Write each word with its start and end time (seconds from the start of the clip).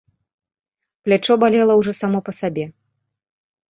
Плячо 1.05 1.33
балела 1.45 1.73
ўжо 1.83 1.97
само 2.01 2.19
па 2.31 2.39
сабе. 2.41 2.65